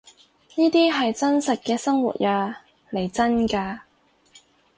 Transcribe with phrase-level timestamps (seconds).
[0.55, 3.81] 呢啲係真實嘅生活呀，嚟真㗎